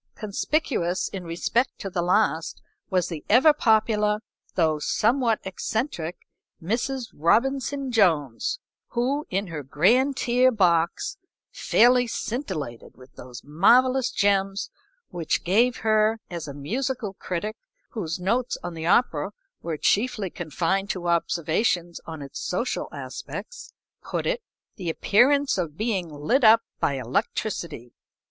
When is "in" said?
1.09-1.25, 9.29-9.45